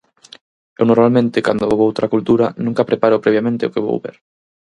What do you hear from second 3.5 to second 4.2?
o que vou ver.